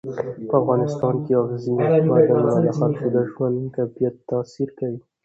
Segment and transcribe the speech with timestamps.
[0.49, 1.75] په افغانستان کې اوبزین
[2.09, 4.99] معدنونه د خلکو د ژوند په کیفیت تاثیر کوي.